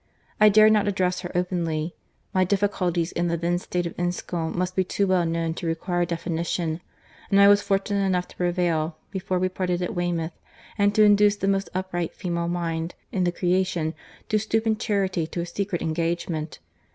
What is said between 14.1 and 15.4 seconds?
to stoop in charity